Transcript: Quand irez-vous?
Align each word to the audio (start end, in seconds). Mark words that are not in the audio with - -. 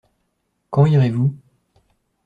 Quand 0.71 0.87
irez-vous? 0.87 1.31